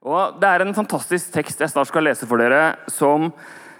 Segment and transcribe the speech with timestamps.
[0.00, 3.28] Og Det er en fantastisk tekst jeg snart skal lese for dere, som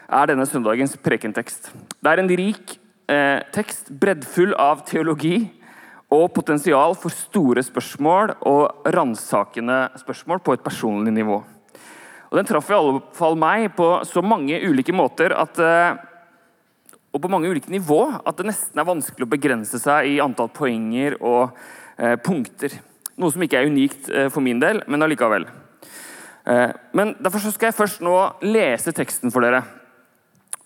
[0.04, 1.70] er denne søndagens prekentekst.
[1.96, 2.74] Det er en rik
[3.08, 5.48] eh, tekst, breddfull av teologi
[6.12, 11.38] og potensial for store spørsmål og ransakende spørsmål på et personlig nivå.
[12.30, 15.96] Og Den traff i alle fall meg på så mange ulike måter at, eh,
[17.14, 20.52] og på mange ulike nivå at det nesten er vanskelig å begrense seg i antall
[20.52, 21.56] poenger og
[21.96, 22.76] eh, punkter.
[23.16, 25.48] Noe som ikke er unikt eh, for min del, men allikevel.
[26.50, 29.62] Eh, men Derfor skal jeg først nå lese teksten for dere.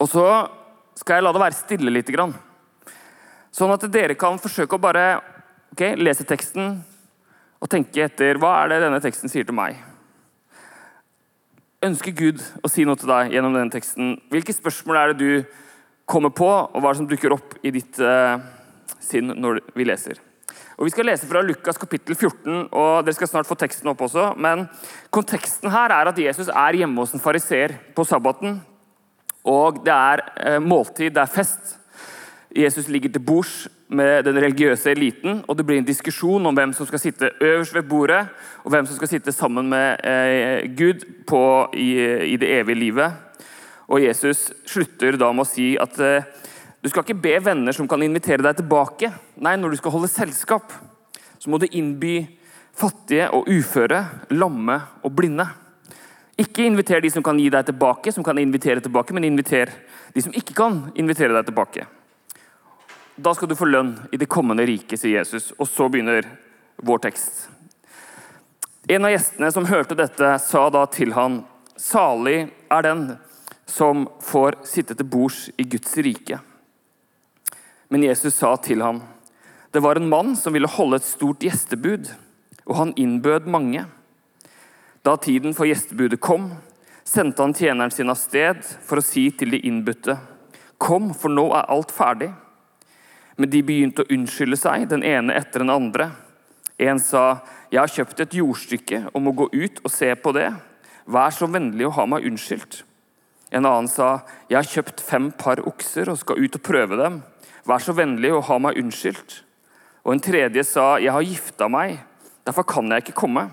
[0.01, 0.27] Og så
[0.97, 2.13] skal jeg la det være stille litt.
[3.55, 5.07] Sånn at dere kan forsøke å bare
[5.75, 6.79] okay, lese teksten
[7.63, 9.79] og tenke etter hva er det denne teksten sier til meg.
[11.85, 14.15] Ønsker Gud å si noe til deg gjennom denne teksten?
[14.33, 15.61] Hvilke spørsmål er det du
[16.09, 18.41] kommer på, og hva er det som dukker opp i ditt uh,
[19.01, 20.21] sinn når vi leser?
[20.77, 24.01] Og Vi skal lese fra Lukas kapittel 14, og dere skal snart få teksten opp
[24.03, 24.33] også.
[24.35, 24.67] Men
[25.15, 28.59] konteksten her er at Jesus er hjemme hos en fariseer på sabbaten.
[29.45, 31.77] Og det er eh, måltid, det er fest.
[32.55, 36.73] Jesus ligger til bords med den religiøse eliten, og det blir en diskusjon om hvem
[36.75, 38.27] som skal sitte øverst ved bordet,
[38.65, 41.43] og hvem som skal sitte sammen med eh, Gud på,
[41.75, 41.91] i,
[42.33, 43.13] i, det evige livet.
[43.87, 46.27] Og Jesus slutter da med å si at eh,
[46.85, 49.09] du skal ikke be venner som kan invitere deg tilbake.
[49.41, 50.75] Nei, når du skal holde selskap,
[51.41, 52.19] så må du innby
[52.77, 54.03] fattige og uføre,
[54.37, 55.47] lamme og blinde.
[56.37, 59.73] Ikke inviter de som kan gi deg tilbake, som kan invitere tilbake, men inviter
[60.13, 61.89] de som ikke kan invitere deg tilbake.
[63.17, 65.55] Da skal du få lønn i det kommende riket, sier Jesus.
[65.57, 66.27] Og så begynner
[66.85, 67.47] vår tekst.
[68.93, 71.47] En av gjestene som hørte dette, sa da til han,
[71.81, 73.07] salig er den
[73.65, 76.45] som får sitte til bords i Guds rike.
[77.95, 78.97] Men Jesus sa til ham,
[79.71, 82.09] det var en mann som ville holde et stort gjestebud,
[82.67, 83.85] og han innbød mange.
[85.07, 86.49] Da tiden for gjestebudet kom,
[87.07, 90.17] sendte han tjeneren sin av sted for å si til de innbudte,
[90.75, 92.33] kom, for nå er alt ferdig.
[93.39, 96.09] Men de begynte å unnskylde seg, den ene etter den andre.
[96.83, 100.49] En sa, jeg har kjøpt et jordstykke og må gå ut og se på det.
[101.07, 102.81] Vær så vennlig å ha meg unnskyldt.
[103.55, 107.23] En annen sa, jeg har kjøpt fem par okser og skal ut og prøve dem.
[107.65, 109.39] Vær så vennlig og ha meg unnskyldt.
[110.05, 111.97] Og en tredje sa, Jeg har gifta meg,
[112.45, 113.49] derfor kan jeg ikke komme.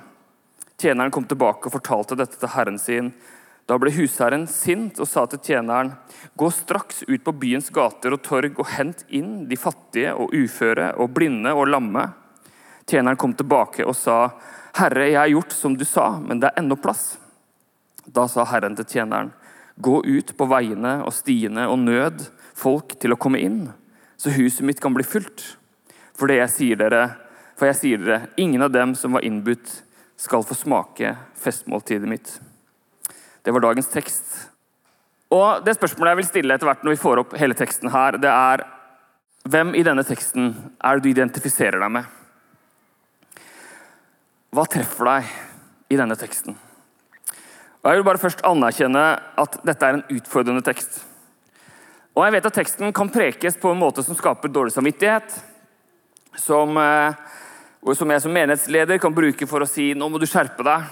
[0.76, 3.14] Tjeneren kom tilbake og fortalte dette til herren sin.
[3.70, 5.94] Da ble husherren sint og sa til tjeneren,
[6.36, 10.92] Gå straks ut på byens gater og torg og hent inn de fattige og uføre
[11.00, 12.10] og blinde og lamme.
[12.84, 14.34] Tjeneren kom tilbake og sa,
[14.76, 17.16] Herre, jeg har gjort som du sa, men det er ennå plass.
[18.04, 19.32] Da sa herren til tjeneren,
[19.82, 22.26] Gå ut på veiene og stiene og nød
[22.60, 23.70] folk til å komme inn
[24.22, 25.42] så huset mitt kan bli fylt.
[26.18, 27.08] For jeg sier dere,
[27.58, 29.80] for jeg sier dere, ingen av dem som var innbudt,
[30.22, 32.36] skal få smake festmåltidet mitt.
[33.42, 34.28] Det var dagens tekst.
[35.34, 38.20] Og Det spørsmålet jeg vil stille etter hvert når vi får opp hele teksten her,
[38.22, 38.66] det er
[39.50, 42.06] hvem i denne teksten er det du identifiserer deg med?
[44.54, 45.32] Hva treffer deg
[45.90, 46.54] i denne teksten?
[47.82, 49.06] Og Jeg vil bare først anerkjenne
[49.42, 51.08] at dette er en utfordrende tekst.
[52.12, 55.32] Og jeg vet at teksten kan prekes på en måte som skaper dårlig samvittighet.
[56.36, 57.14] Som, eh,
[57.96, 60.84] som jeg som menighetsleder kan bruke for å si 'nå må du skjerpe deg'.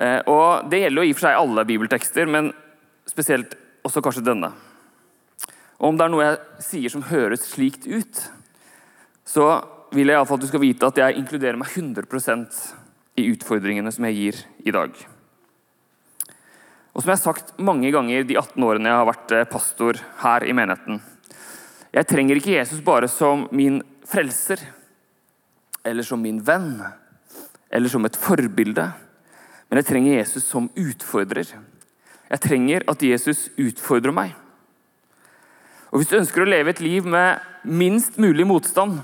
[0.00, 2.52] Eh, og Det gjelder jo i og for seg alle bibeltekster, men
[3.06, 3.54] spesielt
[3.84, 4.52] også kanskje denne.
[5.80, 8.30] Og Om det er noe jeg sier som høres slikt ut,
[9.24, 12.74] så vil jeg iallfall at du skal vite at jeg inkluderer meg 100%
[13.16, 14.34] i utfordringene som jeg gir
[14.66, 15.13] i dag.
[16.94, 19.98] Og som jeg har sagt mange ganger de 18 årene jeg har vært eh, pastor
[20.20, 21.00] her i menigheten
[21.94, 24.60] Jeg trenger ikke Jesus bare som min frelser,
[25.84, 26.82] eller som min venn,
[27.70, 28.84] eller som et forbilde.
[29.70, 31.48] Men jeg trenger Jesus som utfordrer.
[32.28, 34.34] Jeg trenger at Jesus utfordrer meg.
[35.90, 38.98] Og Hvis du ønsker å leve et liv med minst mulig motstand,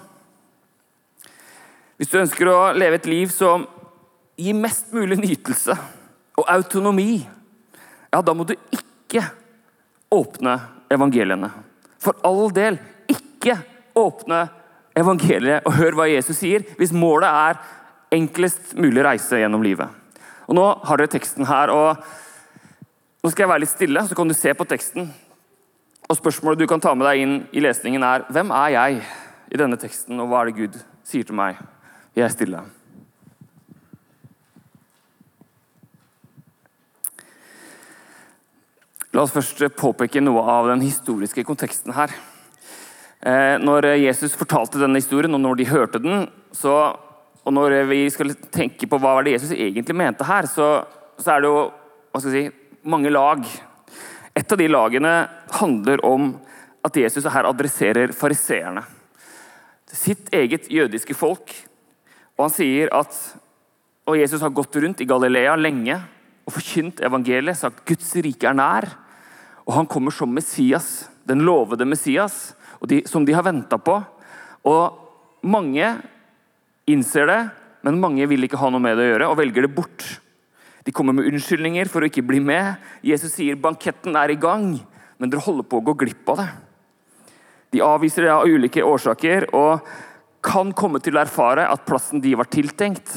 [1.96, 3.68] hvis du ønsker å leve et liv som
[4.40, 5.76] gir mest mulig nytelse
[6.40, 7.20] og autonomi
[8.10, 9.24] ja, da må du ikke
[10.10, 10.56] åpne
[10.90, 11.50] evangeliene.
[12.00, 12.78] For all del,
[13.10, 13.56] ikke
[13.98, 14.44] åpne
[14.98, 17.60] evangeliet og hør hva Jesus sier, hvis målet er
[18.14, 19.88] enklest mulig reise gjennom livet.
[20.50, 21.70] Og Nå har dere teksten her.
[21.70, 22.00] og
[23.22, 25.10] Nå skal jeg være litt stille, så kan du se på teksten.
[26.10, 29.02] Og Spørsmålet du kan ta med deg inn i lesningen, er hvem er jeg
[29.50, 31.60] i denne teksten, og hva er det Gud sier til meg?
[32.18, 32.64] Jeg er stille.
[39.10, 42.12] La oss først påpeke noe av den historiske konteksten her.
[43.20, 46.94] Eh, når Jesus fortalte denne historien, og når de hørte den, så
[47.40, 50.84] og når vi skal tenke på hva det Jesus egentlig mente her, så,
[51.18, 52.44] så er det jo si,
[52.84, 53.42] mange lag.
[54.36, 55.14] Et av de lagene
[55.56, 56.34] handler om
[56.86, 58.84] at Jesus her adresserer fariseerne.
[59.90, 61.50] Sitt eget jødiske folk.
[62.36, 63.16] Og han sier at
[64.08, 65.98] og Jesus har gått rundt i Galilea lenge
[66.50, 68.88] og forkynt evangeliet, sagt Guds rike er nær.
[69.68, 72.56] Og han kommer som Messias, den lovede Messias,
[72.90, 74.00] de, som de har venta på.
[74.66, 75.92] Og mange
[76.90, 77.40] innser det,
[77.86, 80.06] men mange vil ikke ha noe med det å gjøre og velger det bort.
[80.84, 82.80] De kommer med unnskyldninger for å ikke bli med.
[83.06, 84.72] Jesus sier banketten er i gang,
[85.20, 86.48] men dere holder på å gå glipp av det.
[87.70, 89.86] De avviser det av ulike årsaker og
[90.42, 93.12] kan komme til å erfare at plassen de var tiltenkt,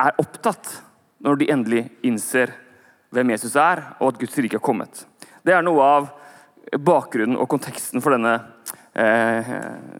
[0.00, 0.72] er opptatt
[1.26, 2.54] når de endelig innser
[3.14, 5.04] hvem Jesus er, og at Guds rike er kommet.
[5.42, 6.08] Det er noe av
[6.82, 8.38] bakgrunnen og konteksten for denne
[8.94, 9.52] eh,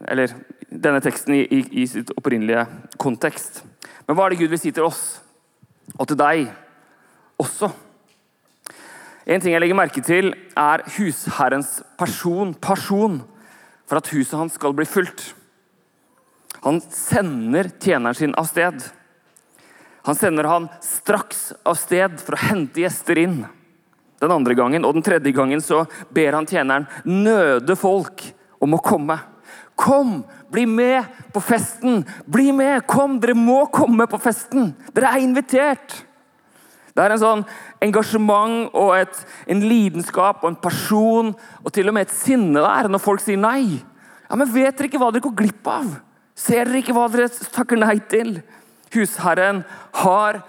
[0.07, 0.33] eller
[0.67, 2.65] denne teksten i, i, i sitt opprinnelige
[2.99, 3.61] kontekst.
[4.07, 5.05] Men hva er det Gud vil si til oss?
[5.95, 6.47] og til deg
[7.39, 7.69] også.
[9.27, 13.21] En ting jeg legger merke til, er husherrens person, person
[13.87, 15.33] for at huset hans skal bli fulgt.
[16.63, 18.87] Han sender tjeneren sin av sted.
[20.07, 23.41] Han sender han straks av sted for å hente gjester inn.
[24.23, 25.81] Den andre gangen og den tredje gangen så
[26.15, 28.23] ber han tjeneren nøde folk
[28.63, 29.19] om å komme.
[29.77, 31.05] Kom, bli med
[31.35, 32.05] på festen!
[32.25, 32.87] Bli med!
[32.89, 34.71] Kom, dere må komme på festen!
[34.95, 35.99] Dere er invitert!
[36.95, 37.43] Det er en sånn
[37.83, 42.89] engasjement og et, en lidenskap og en person og til og med et sinne der
[42.89, 43.83] når folk sier nei.
[44.25, 45.91] Ja, men Vet dere ikke hva dere går glipp av?
[46.33, 48.39] Ser dere ikke hva dere takker nei til?
[48.93, 49.63] Husherren
[50.03, 50.41] har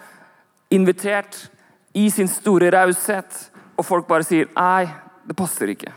[0.70, 1.48] invitert
[1.96, 3.48] i sin store raushet,
[3.78, 4.88] og folk bare sier nei,
[5.26, 5.92] det passer ikke.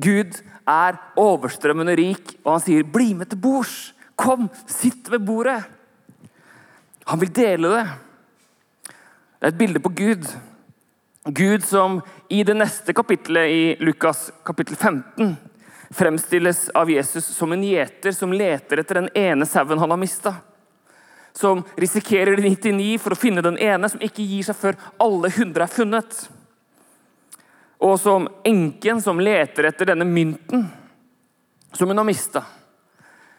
[0.00, 3.92] Gud er overstrømmende rik, og han sier, 'Bli med til bords.
[4.16, 5.64] Kom, sitt ved bordet.'
[7.06, 7.86] Han vil dele det.
[9.40, 10.26] Det er et bilde på Gud.
[11.24, 15.36] Gud som i det neste kapittelet i Lukas kapittel 15
[15.90, 20.34] fremstilles av Jesus som en gjeter som leter etter den ene sauen han har mista.
[21.32, 25.30] Som risikerer de 99 for å finne den ene, som ikke gir seg før alle
[25.30, 26.20] 100 er funnet.
[27.80, 30.66] Og som enken som leter etter denne mynten
[31.72, 32.42] som hun har mista.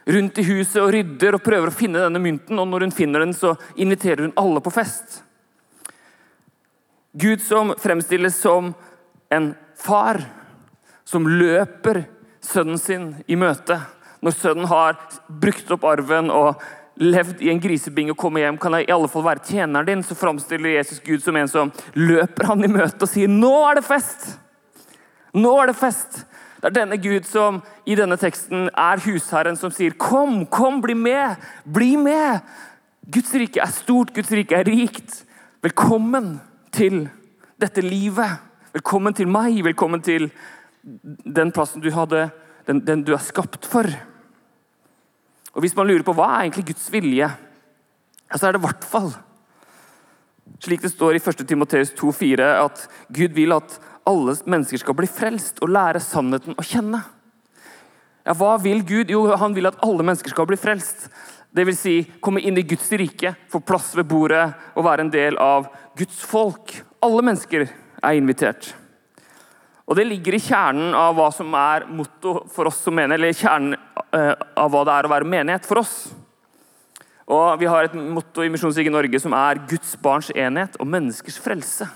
[0.06, 3.22] Rundt i huset og rydder og prøver å finne denne mynten, og når hun finner
[3.22, 5.22] den, så inviterer hun alle på fest.
[7.12, 8.72] Gud som fremstilles som
[9.30, 10.24] en far
[11.04, 12.06] som løper
[12.42, 13.78] sønnen sin i møte.
[14.22, 14.98] Når sønnen har
[15.28, 16.62] brukt opp arven og
[17.00, 20.04] levd i en grisebing og kommer hjem, kan jeg i alle fall være tjeneren din,
[20.04, 23.76] så framstiller Jesus Gud som en som løper han i møte og sier 'Nå er
[23.76, 24.38] det fest!'
[25.34, 26.26] Nå er det fest!
[26.62, 30.94] Det er denne Gud som i denne teksten er husherren som sier 'Kom, kom, bli
[30.94, 31.38] med!
[31.66, 32.42] Bli med!'
[33.10, 35.26] Guds rike er stort, Guds rike er rikt.
[35.64, 36.40] Velkommen
[36.72, 37.10] til
[37.60, 38.40] dette livet.
[38.74, 40.32] Velkommen til meg, velkommen til
[41.26, 42.30] den plassen du hadde,
[42.68, 43.90] den, den du er skapt for.
[45.56, 47.28] Og Hvis man lurer på hva er egentlig Guds vilje,
[48.32, 49.12] så er det i hvert fall
[50.62, 51.48] slik det står i 1.
[51.48, 52.84] Timoteus 2,4, at
[53.14, 53.78] Gud vil at
[54.08, 57.02] alle mennesker skal bli frelst og lære sannheten å kjenne.
[58.26, 59.10] Ja, Hva vil Gud?
[59.10, 61.10] Jo, Han vil at alle mennesker skal bli frelst.
[61.52, 65.38] Vil si komme inn i Guds rike, få plass ved bordet og være en del
[65.42, 65.68] av
[65.98, 66.78] Guds folk.
[67.02, 67.68] Alle mennesker
[68.02, 68.74] er invitert.
[69.88, 73.36] Og Det ligger i kjernen av hva som er motto for oss som mener, eller
[73.36, 73.76] kjernen
[74.12, 75.96] av hva det er å være menighet for oss.
[77.32, 81.40] Og Vi har et motto i Misjonskirken Norge som er Guds barns enhet og menneskers
[81.40, 81.88] frelse.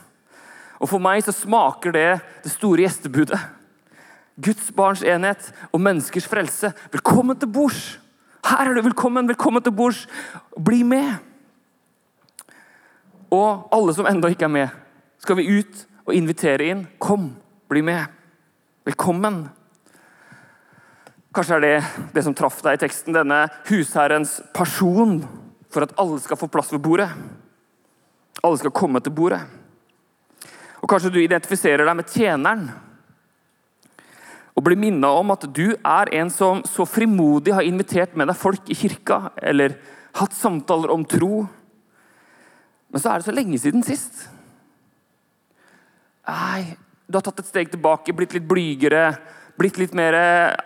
[0.80, 2.10] Og For meg så smaker det
[2.44, 3.40] det store gjestebudet.
[4.36, 6.74] Guds barns enhet og menneskers frelse.
[6.92, 7.98] Velkommen til bords!
[8.46, 9.28] Her er du velkommen!
[9.28, 10.06] Velkommen til bords!
[10.60, 11.16] Bli med!
[13.32, 14.76] Og alle som ennå ikke er med,
[15.24, 16.84] skal vi ut og invitere inn.
[17.00, 17.32] Kom!
[17.72, 18.12] Bli med.
[18.86, 19.48] Velkommen.
[21.36, 21.76] Kanskje er det
[22.16, 25.18] det som traff deg i teksten, denne husherrens person
[25.68, 27.10] for at alle skal få plass ved bordet.
[28.40, 29.42] Alle skal komme til bordet.
[30.80, 32.70] Og Kanskje du identifiserer deg med tjeneren
[34.56, 38.40] og blir minnet om at du er en som så frimodig har invitert med deg
[38.40, 39.76] folk i kirka, eller
[40.16, 41.44] hatt samtaler om tro.
[42.88, 44.30] Men så er det så lenge siden sist.
[46.24, 49.10] Nei, du har tatt et steg tilbake, blitt litt blygere.
[49.60, 50.16] Blitt litt mer,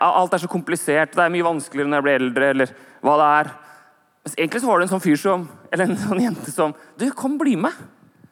[0.00, 2.50] Alt er så komplisert, det er mye vanskeligere når jeg blir eldre.
[2.54, 3.52] eller hva det er.
[4.24, 7.06] Men egentlig så var det en sånn fyr som, eller en sånn jente som Du,
[7.16, 7.76] kom, bli med!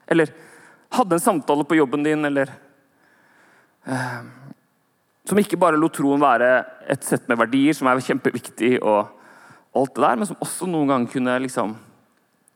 [0.08, 0.32] Eller
[0.92, 2.50] hadde en samtale på jobben din, eller
[3.88, 4.20] uh,
[5.28, 6.50] Som ikke bare lot troen være
[6.88, 9.14] et sett med verdier som er kjempeviktig, og,
[9.76, 11.74] alt det der, men som også noen ganger kunne liksom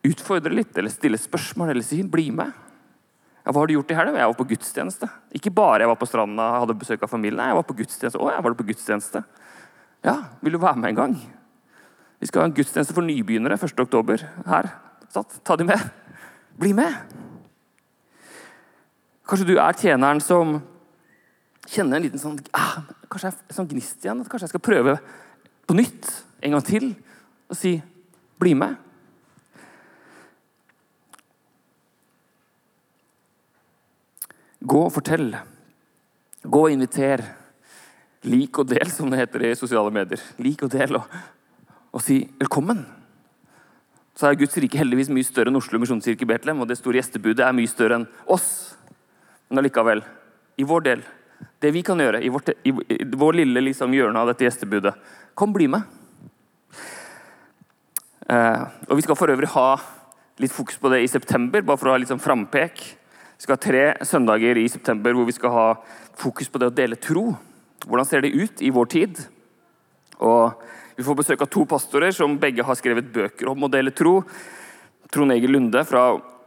[0.03, 2.51] utfordre litt, eller stille spørsmål, eller si 'bli med'.
[3.43, 4.19] Ja, hva har du gjort i helga?
[4.19, 5.07] Jeg var på gudstjeneste.
[5.35, 7.41] Ikke bare jeg var på stranda og hadde besøk av familien.
[7.41, 8.21] Nei, jeg var på gudstjeneste.
[8.21, 9.23] Å, jeg var på gudstjeneste.
[10.07, 11.17] Ja, vil du være med en gang?
[12.23, 13.75] Vi skal ha en gudstjeneste for nybegynnere 1.
[13.83, 14.69] oktober her.
[15.43, 15.89] Ta de med.
[16.59, 16.95] Bli med.
[19.27, 20.55] Kanskje du er tjeneren som
[21.67, 22.81] kjenner en liten sånn ah,
[23.11, 24.23] Kanskje jeg sånn gnist igjen.
[24.23, 24.95] Kanskje jeg skal prøve
[25.67, 26.09] på nytt
[26.43, 26.89] en gang til
[27.51, 27.75] og si
[28.39, 28.82] 'bli med'.
[34.63, 35.33] Gå og fortell.
[36.43, 37.23] Gå og inviter.
[38.23, 40.21] Lik og del, som det heter i sosiale medier.
[40.39, 41.17] Lik og del, og,
[41.91, 42.85] og si 'velkommen'.
[44.15, 47.43] Så er Guds rike heldigvis mye større enn Oslo misjonskirke Betlehem, og det store gjestebudet
[47.43, 48.77] er mye større enn oss.
[49.49, 50.03] Men allikevel,
[50.57, 51.03] i vår del,
[51.59, 54.93] det vi kan gjøre i, vårt, i, i vår lille liksom, hjørne av dette gjestebudet
[55.33, 55.81] Kom, bli med.
[58.29, 59.81] Eh, og Vi skal for øvrig ha
[60.37, 63.02] litt fokus på det i september, bare for å ha litt sånn frampek.
[63.37, 65.67] Vi skal ha tre søndager i september hvor vi skal ha
[66.19, 67.31] fokus på det å dele tro.
[67.83, 69.23] Hvordan ser det ut i vår tid?
[70.23, 73.89] Og Vi får besøk av to pastorer som begge har skrevet bøker om å dele
[73.89, 74.19] tro.
[75.09, 76.03] Trond Egil Lunde fra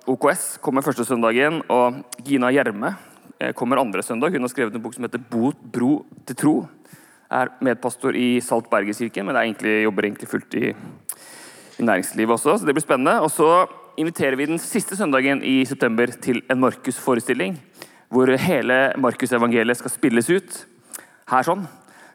[0.06, 2.92] OKS kommer første søndagen, og Gina Gjerme
[3.40, 4.30] eh, kommer andre søndag.
[4.30, 6.68] Hun har skrevet en bok som heter 'Bro til tro'.
[7.30, 10.70] Er medpastor i Salt Bergeskirken, men egentlig, jobber egentlig fullt i,
[11.78, 13.20] i, næringslivet også, så det blir spennende.
[13.20, 13.66] Og så
[13.96, 17.56] inviterer vi den siste søndagen i september til en Markus-forestilling.
[18.12, 20.58] Hvor hele Markus-evangeliet skal spilles ut.
[21.30, 21.64] Her sånn.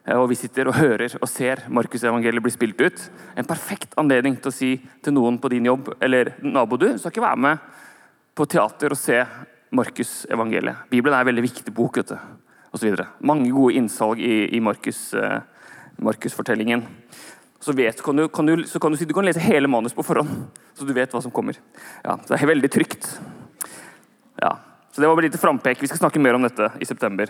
[0.06, 3.02] Eh, og vi sitter og hører og ser Markus-evangeliet bli spilt ut.
[3.38, 4.72] En perfekt anledning til å si
[5.04, 7.66] til noen på din jobb eller nabo du skal ikke være med
[8.38, 9.20] på teater og se
[9.76, 10.88] Markus-evangeliet.
[10.92, 11.98] Bibelen er en veldig viktig bok.
[11.98, 12.18] vet du,
[12.72, 13.10] og så videre.
[13.20, 15.42] Mange gode innsalg i, i eh,
[16.00, 16.86] Markus-fortellingen.
[17.62, 20.06] Så, vet, kan du, kan du, så kan du, du kan lese hele manus på
[20.06, 21.60] forhånd, så du vet hva som kommer.
[22.02, 23.06] Ja, Det er veldig trygt.
[24.42, 24.56] Ja,
[24.92, 25.82] så Det var bare litt frampek.
[25.82, 27.30] Vi skal snakke mer om dette i september.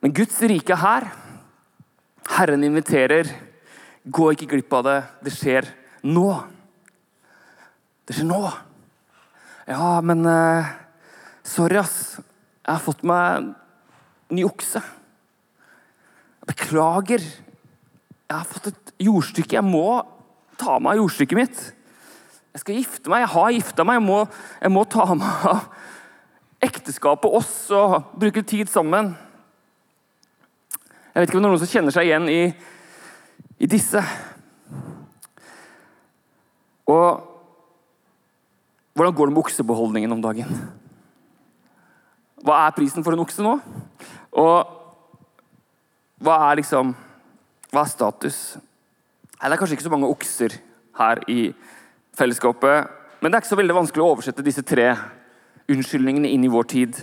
[0.00, 1.08] Men Guds rike er her.
[2.38, 3.26] Herren inviterer.
[4.06, 4.98] Gå ikke glipp av det.
[5.26, 5.66] Det skjer
[6.06, 6.28] nå.
[8.06, 8.42] Det skjer nå.
[9.68, 10.70] Ja, men uh,
[11.48, 12.20] Sorry, ass.
[12.62, 13.50] Jeg har fått meg
[14.30, 14.80] ny okse.
[16.46, 17.24] Beklager.
[18.28, 19.56] Jeg har fått et jordstykke.
[19.56, 20.02] Jeg må
[20.60, 21.60] ta meg av jordstykket mitt.
[22.52, 23.22] Jeg skal gifte meg.
[23.24, 23.96] Jeg har gifta meg.
[23.96, 24.18] Jeg må,
[24.60, 25.62] jeg må ta meg av
[26.68, 29.14] ekteskapet, oss, og bruke tid sammen.
[31.14, 32.42] Jeg vet ikke om det er noen som kjenner seg igjen i,
[33.64, 34.02] i disse.
[36.88, 37.24] Og
[38.98, 40.62] hvordan går det med oksebeholdningen om dagen?
[42.44, 43.56] Hva er prisen for en okse nå?
[44.36, 44.76] Og
[46.22, 46.96] hva er liksom
[47.72, 48.38] Hva er status?
[49.38, 50.56] Det er kanskje ikke så mange okser
[50.98, 51.52] her i
[52.18, 52.88] fellesskapet,
[53.20, 54.90] men det er ikke så veldig vanskelig å oversette disse tre
[55.68, 57.00] unnskyldningene inn i vår tid.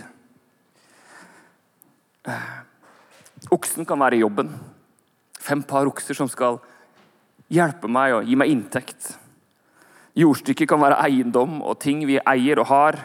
[3.54, 4.50] Oksen kan være jobben.
[5.38, 6.58] Fem par okser som skal
[7.52, 9.12] hjelpe meg og gi meg inntekt.
[10.16, 12.98] Jordstykket kan være eiendom og ting vi eier og har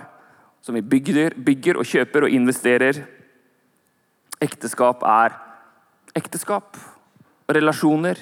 [0.61, 3.01] som vi bygger, bygger og kjøper og investerer.
[4.41, 5.35] Ekteskap er
[6.17, 6.77] ekteskap,
[7.55, 8.19] relasjoner,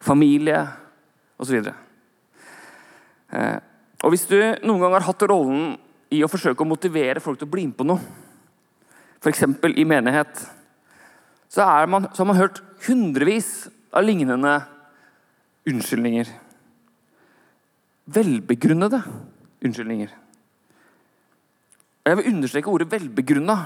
[0.00, 0.62] familie
[1.40, 1.70] osv.
[3.30, 3.58] Eh,
[4.00, 5.74] og hvis du noen gang har hatt rollen
[6.10, 8.00] i å forsøke å motivere folk til å bli med på noe,
[9.20, 9.44] f.eks.
[9.76, 10.46] i menighet,
[11.50, 14.54] så, man, så, har man hørt hundrevis av lignende
[15.68, 16.30] unnskyldninger.
[18.10, 19.02] Velbegrunnede
[19.60, 20.14] unnskyldninger.
[22.06, 23.58] Jeg vil understreke ordet 'velbegrunna'.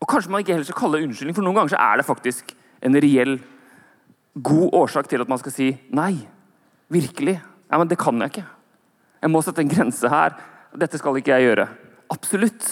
[0.00, 2.06] Og Kanskje man ikke heller skal kalle det unnskyldning, for noen ganger så er det
[2.08, 3.36] faktisk en reell,
[4.34, 6.14] god årsak til at man skal si nei.
[6.90, 7.40] Virkelig.
[7.70, 8.46] Ja, men det kan jeg ikke.
[9.20, 10.36] Jeg må sette en grense her.
[10.80, 11.66] Dette skal ikke jeg gjøre.
[12.10, 12.68] Absolutt.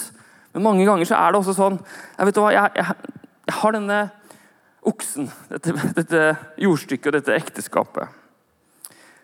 [0.53, 1.75] Men mange ganger så er det også sånn
[2.17, 3.11] Jeg vet hva, jeg, jeg,
[3.47, 3.99] jeg har denne
[4.89, 6.23] oksen, dette, dette
[6.63, 8.17] jordstykket og dette ekteskapet.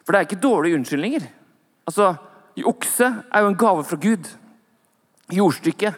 [0.03, 1.27] For det er ikke dårlige unnskyldninger.
[1.87, 2.13] Altså,
[2.63, 4.29] Okse er jo en gave fra Gud
[5.33, 5.95] jordstykket.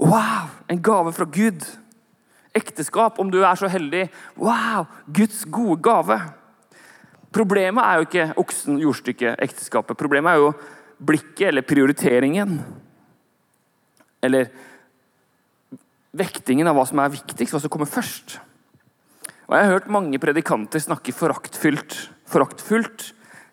[0.00, 0.48] Wow!
[0.70, 1.66] En gave fra Gud.
[2.54, 4.06] Ekteskap, om du er så heldig.
[4.38, 4.86] Wow!
[5.10, 6.20] Guds gode gave.
[7.34, 9.98] Problemet er jo ikke oksen, jordstykket, ekteskapet.
[9.98, 10.52] Problemet er jo
[11.02, 12.60] blikket eller prioriteringen.
[14.22, 14.52] Eller
[16.14, 18.38] vektingen av hva som er viktigst, hva som kommer først.
[19.48, 21.96] Og Jeg har hørt mange predikanter snakke foraktfullt,
[22.30, 23.10] foraktfullt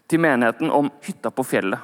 [0.07, 1.79] til menigheten om hytta på fjellet.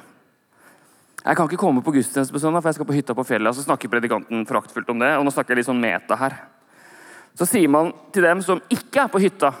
[1.18, 3.50] Jeg kan ikke komme på gudstjeneste for jeg skal på hytta på fjellet.
[3.50, 6.38] Og så snakker predikanten foraktfullt om det, og nå snakker jeg litt sånn meta her.
[7.38, 9.52] Så sier man til dem som ikke er på hytta,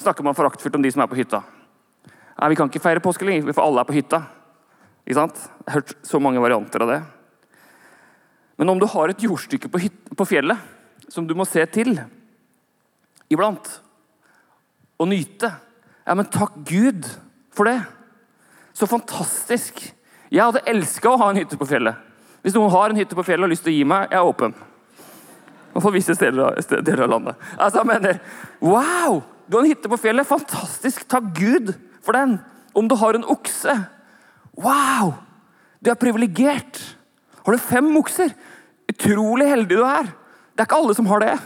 [0.00, 1.42] snakker man foraktfullt om de som er på hytta.
[2.40, 4.22] Nei, vi kan ikke feire påske lenger, for alle er på hytta.
[5.04, 5.42] Ikke sant?
[5.60, 7.00] Jeg har hørt så mange varianter av det.
[8.60, 11.92] Men om du har et jordstykke på, hyt på fjellet som du må se til
[13.30, 13.68] iblant,
[15.00, 15.48] og nyte,
[16.04, 17.06] ja, men takk Gud
[17.56, 17.78] for det.
[18.76, 19.80] Så fantastisk.
[20.30, 21.96] Jeg hadde elska å ha en hytte på fjellet.
[22.40, 24.20] Hvis noen har en hytte på fjellet og har lyst til å gi meg, jeg
[24.20, 24.56] er åpen.
[25.78, 27.48] Fall visse steder, deler av landet.
[27.56, 28.18] Altså, han mener,
[28.60, 29.22] Wow!
[29.46, 30.26] Du har en hytte på fjellet.
[30.26, 31.06] Fantastisk.
[31.10, 31.72] Takk Gud
[32.04, 32.38] for den.
[32.74, 33.74] Om du har en okse
[34.58, 35.14] Wow!
[35.80, 36.80] Du er privilegert.
[37.46, 38.34] Har du fem okser?
[38.90, 40.10] Utrolig heldig du er.
[40.52, 41.36] Det er ikke alle som har det.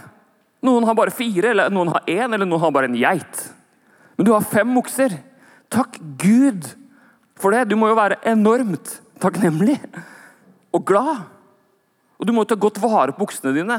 [0.65, 3.45] Noen har bare fire, eller noen har én, eller noen har bare en geit.
[4.17, 5.19] Men du har fem okser.
[5.73, 6.67] Takk Gud
[7.39, 7.67] for det.
[7.69, 9.77] Du må jo være enormt takknemlig
[10.75, 11.25] og glad.
[12.19, 13.79] Og du må ta godt vare på oksene dine.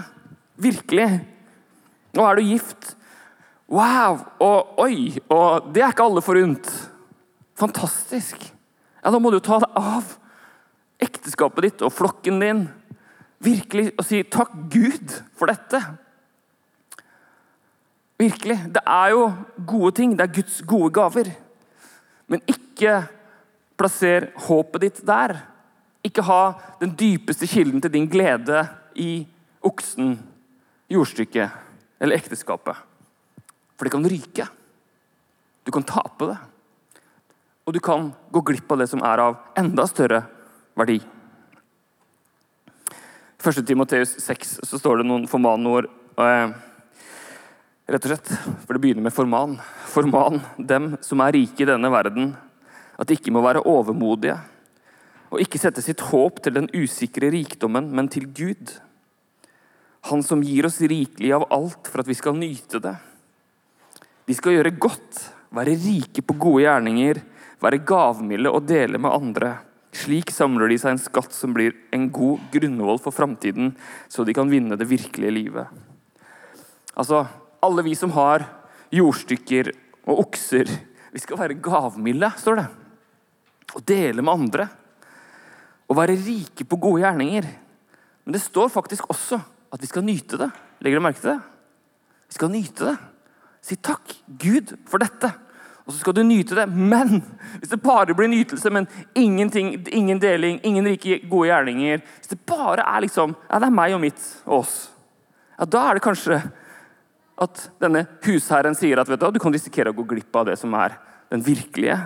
[0.55, 1.07] Virkelig.
[2.15, 2.93] Nå er du gift.
[3.71, 4.21] Wow!
[4.39, 5.17] Og oi!
[5.31, 6.69] Og det er ikke alle forunt.
[7.59, 8.39] Fantastisk.
[9.03, 10.15] Ja, Da må du ta deg av
[11.01, 12.65] ekteskapet ditt og flokken din.
[13.43, 15.83] Virkelig og si 'takk Gud for dette'.
[18.17, 18.73] Virkelig.
[18.73, 19.33] Det er jo
[19.67, 20.17] gode ting.
[20.17, 21.35] Det er Guds gode gaver.
[22.27, 23.07] Men ikke
[23.77, 25.35] plasser håpet ditt der.
[26.03, 29.27] Ikke ha den dypeste kilden til din glede i
[29.61, 30.19] oksen,
[30.91, 31.49] jordstykket
[31.99, 32.75] eller ekteskapet.
[33.75, 34.47] For det kan ryke.
[35.65, 36.37] Du kan tape det.
[37.65, 40.21] Og du kan gå glipp av det som er av enda større
[40.77, 40.99] verdi.
[43.45, 43.65] I 1.
[43.65, 45.89] Timoteus 6 så står det noen formanord.
[46.17, 46.53] Eh,
[47.89, 48.31] rett og slett,
[48.65, 49.57] for Det begynner med forman.
[49.89, 52.35] Forman dem som er rike i denne verden,
[52.97, 54.37] at de ikke må være overmodige,
[55.29, 58.77] og ikke sette sitt håp til den usikre rikdommen, men til Gud.
[60.05, 62.93] Han som gir oss rikelig av alt for at vi skal nyte det.
[64.25, 65.21] De skal gjøre godt,
[65.53, 67.21] være rike på gode gjerninger,
[67.61, 69.55] være gavmilde og dele med andre.
[69.95, 73.73] Slik samler de seg en skatt som blir en god grunnvoll for framtiden,
[74.11, 75.71] så de kan vinne det virkelige livet.
[76.93, 77.23] Altså,
[77.65, 78.45] alle vi som har
[78.93, 79.71] jordstykker
[80.05, 80.69] og okser,
[81.15, 82.67] vi skal være gavmilde, står det.
[83.75, 84.67] Og dele med andre.
[85.89, 87.47] Og være rike på gode gjerninger.
[88.25, 89.39] Men det står faktisk også
[89.73, 90.51] at vi skal nyte det.
[90.83, 91.39] Legger du merke til det?
[92.29, 92.95] Vi skal nyte det.
[93.65, 95.31] Si takk, Gud, for dette.
[95.85, 96.65] Og så skal du nyte det.
[96.69, 97.21] Men
[97.59, 102.85] hvis det bare blir nytelse, men ingen deling, ingen rike gode gjerninger Hvis det bare
[102.85, 104.77] er liksom Ja, det er meg og mitt og oss.
[105.59, 106.41] Ja, da er det kanskje
[107.35, 110.55] at denne husherren sier at vet du, du kan risikere å gå glipp av det
[110.59, 110.95] som er
[111.31, 111.97] den virkelige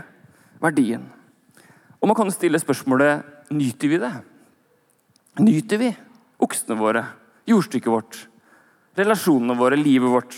[0.61, 1.03] verdien.
[2.01, 4.11] Og man kan stille spørsmålet nyter vi det.
[5.39, 5.89] Nyter vi
[6.41, 7.03] oksene våre,
[7.49, 8.19] jordstykket vårt,
[8.99, 10.37] relasjonene våre, livet vårt?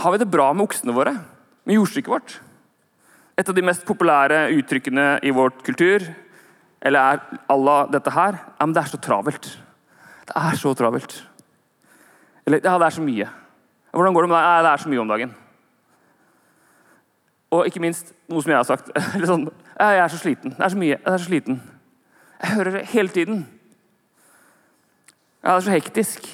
[0.00, 1.16] Har vi det bra med oksene våre,
[1.66, 2.36] med jordstykket vårt?
[3.40, 6.04] Et av de mest populære uttrykkene i vårt kultur,
[6.80, 9.50] eller er Allah dette her, ja, men det er så travelt.
[10.30, 11.16] Det er så travelt.
[12.46, 13.28] Eller ja, det er så mye.
[13.90, 14.46] Hvordan går det med deg?
[14.46, 15.32] Ja, det er så mye om dagen.
[17.50, 18.90] Og ikke minst noe som jeg har sagt.
[19.30, 20.54] Sånn, jeg er så sliten.
[20.54, 20.96] Det er så mye.
[20.96, 21.58] Jeg er så sliten.
[22.40, 23.42] Jeg hører det hele tiden.
[25.40, 26.26] Ja, det er så hektisk.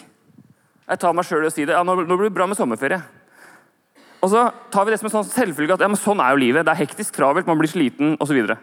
[0.87, 1.75] Jeg tar meg sjøl i å si det.
[1.75, 2.99] Ja, nå, nå blir det bra med sommerferie.
[4.25, 6.43] Og så tar vi det som en sånn selvfølge at ja, men sånn er jo
[6.43, 6.67] livet.
[6.67, 8.39] Det er hektisk, travelt, man blir sliten osv.
[8.43, 8.57] Og, så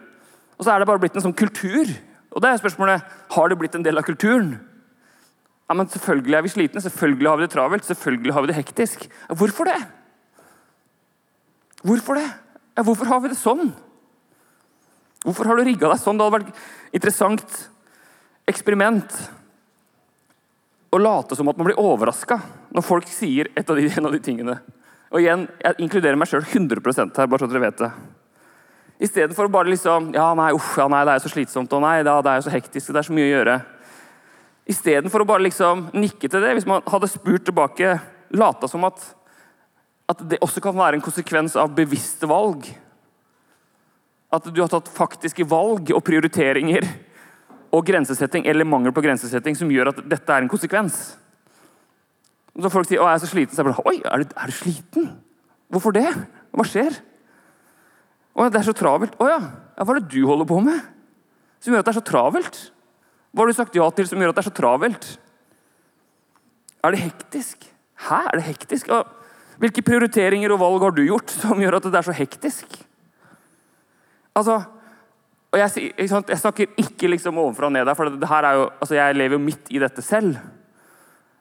[0.58, 1.92] og så er det bare blitt en sånn kultur.
[2.34, 4.56] Og det er spørsmålet har det blitt en del av kulturen.
[5.64, 8.58] Ja, men Selvfølgelig er vi slitne, selvfølgelig har vi det travelt, selvfølgelig har vi det
[8.58, 9.06] hektisk.
[9.08, 9.78] Ja, hvorfor det?
[11.84, 12.26] Hvorfor det?
[12.76, 13.70] Ja, hvorfor har vi det sånn?
[15.24, 16.18] Hvorfor har du rigga deg sånn?
[16.20, 16.64] Det hadde vært
[16.96, 17.56] interessant
[18.50, 19.16] eksperiment
[20.94, 22.38] å late som at man blir overraska
[22.74, 24.58] når folk sier av de, en av de tingene.
[25.14, 27.90] Og igjen, Jeg inkluderer meg sjøl 100 her, bare så dere vet det.
[29.04, 31.72] Istedenfor bare liksom Ja, nei, uff, ja, nei, det er jo så slitsomt.
[31.74, 32.92] Og nei, det er jo så hektisk.
[32.92, 33.56] Det er så mye å gjøre.
[34.70, 37.98] Istedenfor å bare liksom nikke til det, hvis man hadde spurt tilbake,
[38.32, 39.02] lata som at,
[40.08, 42.70] at det også kan være en konsekvens av bevisste valg.
[44.32, 46.86] At du har tatt faktiske valg og prioriteringer
[47.74, 51.16] og grensesetting eller mangel på grensesetting som gjør at dette er en konsekvens.
[52.54, 54.46] Når folk sier 'Å, jeg er så sliten', så jeg bare 'Oi, er du, er
[54.46, 55.22] du sliten?
[55.70, 56.06] Hvorfor det?
[56.54, 57.00] Hva skjer?'
[58.36, 59.40] 'Å, det er så travelt.' 'Å ja.
[59.76, 60.80] Hva er det du holder på med
[61.58, 62.70] som gjør at det er så travelt?'
[63.34, 65.18] Hva har du sagt ja til som gjør at det er så travelt?
[66.84, 67.66] Er det hektisk?
[68.06, 68.86] Hæ, er det hektisk?
[69.58, 72.78] Hvilke prioriteringer og valg har du gjort som gjør at det er så hektisk?
[74.38, 74.60] Altså,
[75.54, 79.14] og jeg, jeg snakker ikke liksom ovenfra og ned for det er jo, altså jeg
[79.14, 80.40] lever jo midt i dette selv.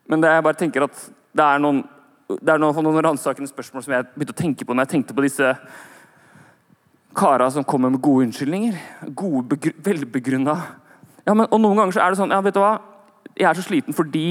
[0.06, 1.00] Men det, jeg bare tenker at
[1.34, 1.82] det er noen,
[2.30, 5.18] det er noen, noen ransakende spørsmål som jeg begynte å tenke på når jeg tenkte
[5.18, 5.50] på disse
[7.18, 8.78] kara som kommer med gode unnskyldninger.
[9.18, 10.58] Gode, begr velbegrunna
[11.24, 12.76] ja, Og noen ganger så er det sånn ja, vet du hva?
[13.34, 14.28] Jeg er så sliten fordi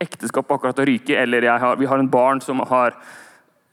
[0.00, 2.94] ekteskapet akkurat har ryket, eller har, vi har en barn som har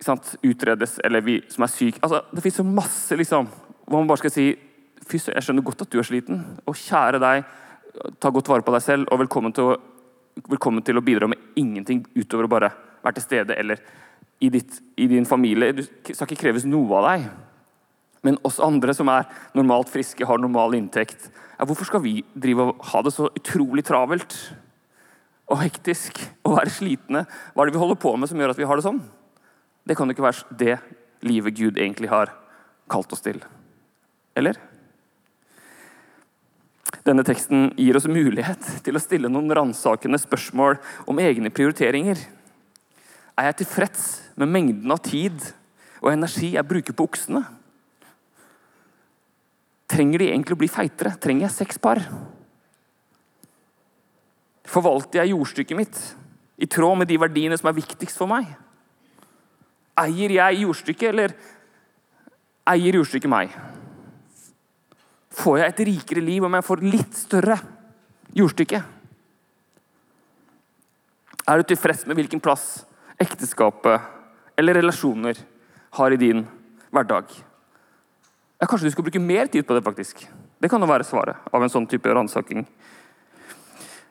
[0.04, 2.02] sant, utredes, eller vi som er syk.
[2.04, 3.48] Altså, det fins så masse liksom,
[3.88, 4.50] hva man bare skal si
[5.08, 6.42] Fy jeg skjønner godt at du er sliten.
[6.68, 7.46] Og kjære deg,
[8.20, 9.78] ta godt vare på deg selv, og velkommen til å,
[10.52, 12.72] velkommen til å bidra med ingenting utover å bare
[13.06, 13.82] være til stede eller
[14.44, 15.74] i, ditt, i din familie.
[15.78, 17.28] Det skal ikke kreves noe av deg.
[18.28, 22.68] Men oss andre som er normalt friske, har normal inntekt, ja, hvorfor skal vi drive
[22.68, 24.36] og ha det så utrolig travelt
[25.48, 27.24] og hektisk og være slitne?
[27.54, 29.00] Hva er det vi holder på med som gjør at vi har det sånn?
[29.88, 30.76] Det kan jo ikke være det
[31.26, 32.34] livet Gud egentlig har
[32.92, 33.40] kalt oss til.
[34.38, 34.60] Eller?
[37.08, 42.20] Denne teksten gir oss mulighet til å stille noen ransakende spørsmål om egne prioriteringer.
[43.38, 44.06] Er jeg tilfreds
[44.40, 45.36] med mengden av tid
[46.02, 47.44] og energi jeg bruker på oksene?
[49.88, 51.16] Trenger de egentlig å bli feitere?
[51.22, 52.02] Trenger jeg seks par?
[54.68, 56.02] Forvalter jeg jordstykket mitt
[56.60, 58.50] i tråd med de verdiene som er viktigst for meg?
[59.98, 61.34] Eier jeg jordstykket, eller
[62.68, 63.56] eier jordstykket meg?
[65.38, 67.58] Får jeg et rikere liv om jeg får litt større
[68.38, 68.80] jordstykke?
[71.48, 72.82] Er du tilfreds med hvilken plass
[73.22, 75.38] ekteskapet eller relasjoner
[76.00, 76.42] har i din
[76.92, 77.30] hverdag?
[78.58, 80.26] Ja, kanskje du skal bruke mer tid på det, faktisk.
[80.58, 82.66] Det kan jo være svaret av en sånn type ransaking.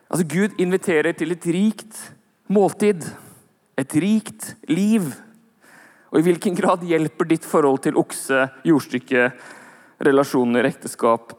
[0.07, 1.99] Altså, Gud inviterer til et rikt
[2.47, 3.03] måltid.
[3.77, 5.11] Et rikt liv.
[6.15, 9.33] Og i hvilken grad hjelper ditt forhold til okse, jordstykke,
[10.03, 11.33] relasjoner, ekteskap,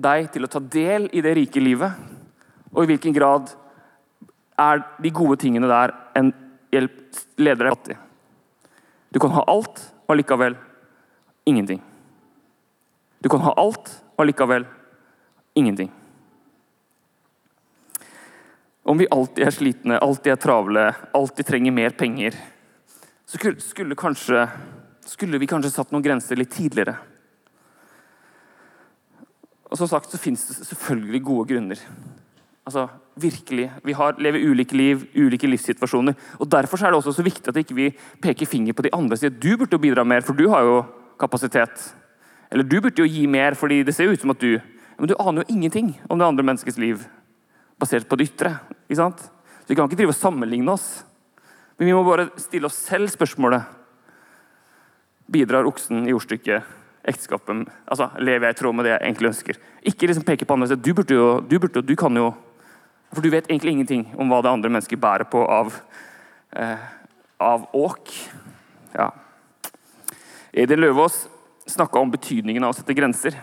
[0.00, 1.94] deg til å ta del i det rike livet?
[2.72, 3.52] Og i hvilken grad
[4.60, 6.32] er de gode tingene der en
[6.72, 7.98] hjelp leder deg fattig?
[9.10, 10.56] Du kan ha alt og allikevel
[11.48, 11.80] ingenting.
[13.20, 14.66] Du kan ha alt og allikevel
[15.58, 15.90] ingenting.
[18.82, 22.34] Om vi alltid er slitne, alltid er travle, alltid trenger mer penger,
[23.28, 24.48] så skulle, kanskje,
[25.06, 26.96] skulle vi kanskje satt noen grenser litt tidligere.
[29.70, 31.82] Og som sagt så finnes det selvfølgelig gode grunner.
[32.66, 33.70] Altså, virkelig.
[33.86, 36.14] Vi har, lever ulike liv, ulike livssituasjoner.
[36.38, 38.92] og Derfor er det også så viktig at ikke vi ikke peker finger på de
[38.94, 40.82] andre og sier du burde jo bidra mer, for du har jo
[41.20, 41.94] kapasitet.
[42.50, 44.60] Eller du burde jo gi mer, fordi det ser jo ut som at du
[45.00, 47.06] Men du aner jo ingenting om det andre menneskets liv
[47.80, 48.60] basert på det ytre.
[48.84, 49.16] ikke sant?
[49.16, 51.04] Så Vi kan ikke drive og sammenligne oss.
[51.78, 53.64] Men vi må bare stille oss selv spørsmålet
[55.32, 56.62] Bidrar oksen i ordstykket
[57.10, 59.58] ekteskapet altså, Lever jeg i tråd med det jeg egentlig ønsker?
[59.90, 62.30] Ikke liksom peke på andre og du burde jo, du burde, du kan jo
[63.10, 65.74] For du vet egentlig ingenting om hva det andre mennesket bærer på av,
[66.54, 66.84] eh,
[67.42, 68.12] av åk.
[68.94, 69.08] Ja.
[70.54, 71.24] Edin Løvaas
[71.66, 73.34] snakka om betydningen av å sette grenser.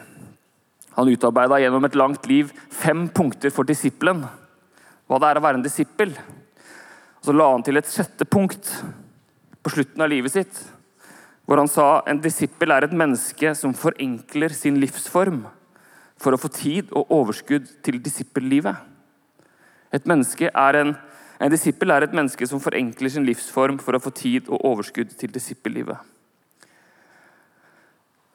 [0.96, 4.24] Han utarbeida gjennom et langt liv fem punkter for disippelen.
[5.04, 6.16] Hva det er å være en disippel.
[7.20, 8.72] Så la han til et sjette punkt
[9.60, 10.64] på slutten av livet sitt
[11.48, 15.46] hvor han sa en disippel er et menneske som forenkler sin livsform
[16.20, 18.76] for å få tid og overskudd til disippellivet.
[19.96, 20.92] Et menneske er en,
[21.40, 25.14] en disippel er et menneske som forenkler sin livsform for å få tid og overskudd
[25.16, 26.04] til disippellivet.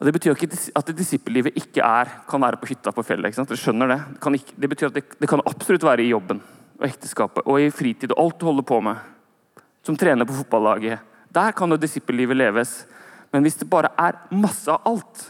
[0.03, 3.37] Det betyr ikke at disippellivet ikke er, kan være på hytta på fjellet.
[3.37, 6.41] Dere skjønner Det Det, ikke, det betyr at det, det, kan absolutt være i jobben
[6.79, 8.97] og ekteskapet og i fritid og alt du holder på med.
[9.83, 10.99] Som trener på fotballaget.
[11.31, 12.85] Der kan jo disippellivet leves.
[13.33, 15.23] Men hvis det bare er masse av alt,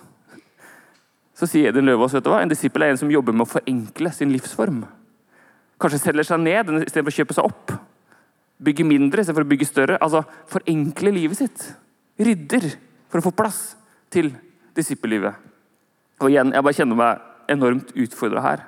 [1.34, 4.32] så sier Edin Løvaas hva, en disippel er en som jobber med å forenkle sin
[4.34, 4.84] livsform.
[5.82, 7.74] Kanskje selger seg ned istedenfor å kjøpe seg opp.
[8.64, 9.98] Bygge mindre istedenfor å bygge større.
[10.04, 11.66] Altså forenkle livet sitt.
[12.22, 12.70] Rydder
[13.10, 13.64] for å få plass
[14.14, 14.30] til
[14.78, 15.40] disippellivet.
[16.22, 18.64] Og igjen, jeg bare kjenner meg enormt utfordra her.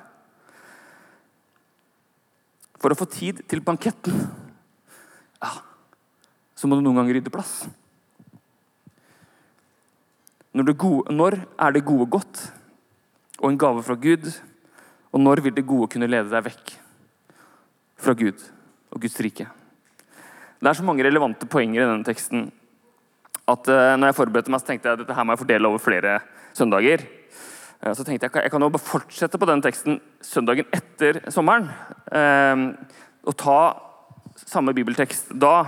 [2.82, 4.18] For å få tid til banketten,
[5.42, 5.54] ja,
[6.58, 7.64] så må du noen ganger rydde plass.
[10.56, 12.42] Når, gode, når, er det gode godt
[13.42, 14.30] og en gave fra Gud?
[15.12, 16.76] Og når vil det gode kunne lede deg vekk
[18.00, 18.40] fra Gud
[18.96, 19.48] og Guds rike?
[20.62, 22.48] Det er så mange relevante poenger i denne teksten
[23.46, 25.70] at uh, når jeg forberedte meg, så tenkte jeg at dette her må jeg fordele
[25.70, 26.14] over flere
[26.56, 27.04] søndager.
[27.84, 31.68] Uh, så tenkte jeg jeg kan jo fortsette på den teksten søndagen etter sommeren.
[32.08, 32.72] Uh,
[33.28, 33.60] og ta
[34.48, 35.66] samme bibeltekst da.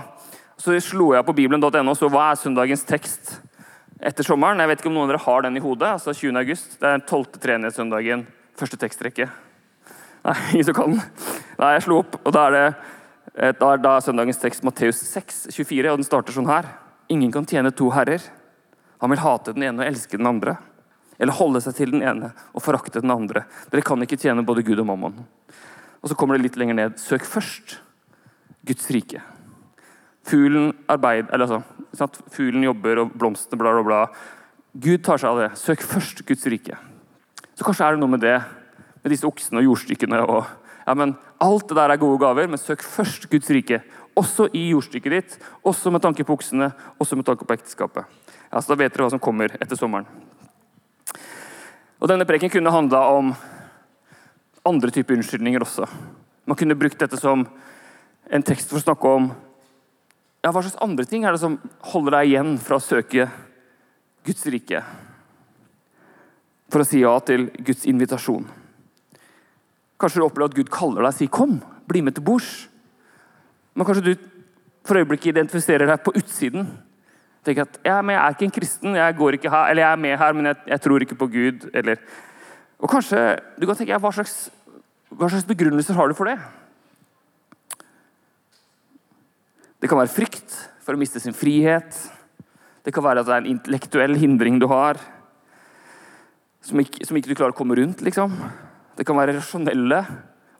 [0.58, 3.36] Så slo jeg på bibelen.no så hva er søndagens tekst
[4.00, 4.60] etter sommeren.
[4.62, 5.88] Jeg vet ikke om noen av dere har den i hodet.
[5.88, 6.36] altså 20.
[6.38, 7.38] august, Det er 12.
[7.42, 8.26] treenighetssøndagen.
[8.58, 9.28] Første tekstrekke.
[10.24, 11.02] Nei, ingen som kan den?
[11.58, 12.66] Nei, jeg slo opp, og da er det
[13.34, 16.66] eh, da er da søndagens tekst Matteus 6, 24, og den starter sånn her.
[17.08, 18.22] Ingen kan tjene to herrer.
[19.00, 20.58] Han vil hate den ene og elske den andre.
[21.18, 23.42] eller holde seg til den ene og forakte den andre.
[23.72, 25.16] Dere kan ikke tjene både Gud og mammon.
[25.98, 26.98] Og så kommer det litt lenger ned.
[27.02, 27.80] Søk først
[28.62, 29.18] Guds rike.
[30.22, 31.64] Fuglen, arbeid, altså,
[32.34, 34.00] Fuglen jobber, og blomstene bla, bla, bla.
[34.78, 35.50] Gud tar seg av det.
[35.58, 36.76] Søk først Guds rike.
[37.56, 38.36] Så kanskje er det noe med det,
[39.02, 40.20] med disse oksene og jordstykkene.
[40.26, 40.44] og
[40.86, 43.80] ja, men Alt det der er gode gaver, men søk først Guds rike.
[44.18, 48.04] Også i jordstykket ditt, også med tanke på oksene, også med tanke på ekteskapet.
[48.50, 50.06] Ja, så Da vet dere hva som kommer etter sommeren.
[52.00, 53.34] Og Denne preken kunne handla om
[54.66, 55.86] andre typer unnskyldninger også.
[56.46, 57.46] Man kunne brukt dette som
[58.30, 59.30] en tekst for å snakke om
[60.44, 61.58] ja, hva slags andre ting er det som
[61.90, 63.26] holder deg igjen fra å søke
[64.26, 64.82] Guds rike.
[66.68, 68.46] For å si ja til Guds invitasjon.
[69.98, 72.68] Kanskje du opplever at Gud kaller deg og sier 'kom, bli med til bords'.
[73.74, 74.14] Men kanskje du
[74.84, 76.68] for øyeblikket identifiserer deg på utsiden.
[77.44, 79.92] Tenker at ja, men 'jeg er ikke en kristen, jeg går ikke her, eller jeg
[79.92, 81.70] er med her, men jeg, jeg tror ikke på Gud'.
[81.74, 81.96] Eller,
[82.78, 84.50] og kanskje du kan tenke ja, hva, slags,
[85.10, 86.38] hva slags begrunnelser har du for det?
[89.78, 91.94] Det kan være frykt for å miste sin frihet.
[92.82, 94.98] Det kan være at det er en intellektuell hindring du har,
[96.64, 98.02] som ikke, som ikke du klarer å komme rundt.
[98.02, 98.34] liksom.
[98.98, 100.00] Det kan være rasjonelle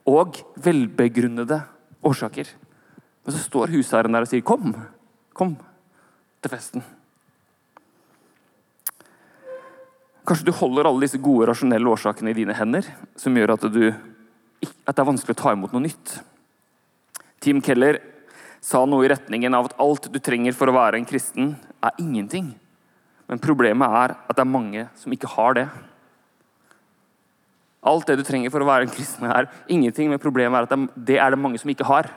[0.07, 1.59] og velbegrunnede
[2.05, 2.47] årsaker.
[3.25, 4.73] Men så står husherren der og sier 'kom,
[5.33, 5.57] kom
[6.41, 6.83] til festen'.
[10.25, 13.89] Kanskje du holder alle disse gode, rasjonelle årsakene i dine hender, som gjør at, du,
[14.87, 16.23] at det er vanskelig å ta imot noe nytt.
[17.41, 17.99] Tim Keller
[18.61, 22.01] sa noe i retningen av at alt du trenger for å være en kristen, er
[22.01, 22.51] ingenting.
[23.29, 25.67] Men problemet er at det er mange som ikke har det.
[27.87, 30.97] Alt det du trenger for å være en kristen, er ingenting, men problemet er at
[31.07, 32.09] det er det mange som ikke har.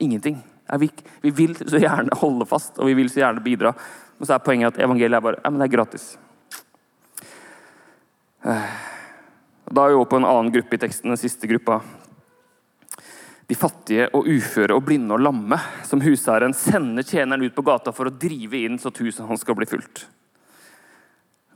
[0.00, 0.38] Ingenting.
[0.80, 0.88] Vi,
[1.24, 3.74] vi vil så gjerne holde fast, og vi vil så gjerne bidra.
[4.18, 6.10] Men så er poenget at evangeliet er bare ja, men det er gratis.
[9.68, 11.82] Da er vi over på en annen gruppe i teksten, den siste gruppa
[13.48, 15.56] de fattige og uføre og blinde og lamme,
[15.88, 19.40] som husherren sender tjeneren ut på gata for å drive inn så at huset hans
[19.44, 20.04] skal bli fullt.